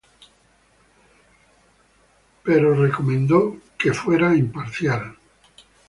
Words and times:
Pero 2.43 2.73
recomendó 2.73 3.55
que 3.77 3.91
debe 3.91 4.19
ser 4.29 4.35
imparcial. 4.45 5.15